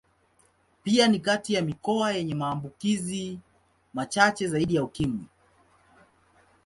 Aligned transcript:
Pia 0.83 1.07
ni 1.07 1.19
kati 1.19 1.53
ya 1.53 1.61
mikoa 1.61 2.11
yenye 2.11 2.35
maambukizi 2.35 3.39
machache 3.93 4.47
zaidi 4.47 4.75
ya 4.75 4.83
Ukimwi. 4.83 5.25